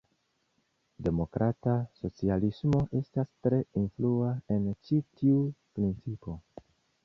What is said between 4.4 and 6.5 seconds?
en ĉi tiu principo.